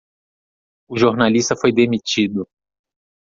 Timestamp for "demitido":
1.71-2.47